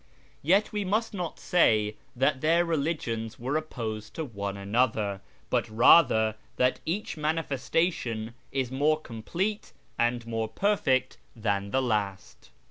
Yet 0.41 0.73
we 0.73 0.83
must 0.83 1.13
not 1.13 1.37
say 1.39 1.95
that 2.15 2.41
their 2.41 2.65
religions 2.65 3.37
were 3.37 3.55
opposed 3.55 4.15
to 4.15 4.25
one 4.25 4.57
another, 4.57 5.21
but 5.51 5.69
rather 5.69 6.37
that 6.55 6.79
each' 6.87 7.17
manifestation' 7.17 8.33
is 8.61 8.71
more 8.71 8.99
complete 8.99 9.73
and 9.99 10.25
more 10.25 10.47
perfect 10.47 11.17
than 11.35 11.69
the 11.69 11.83
last." 11.83 12.49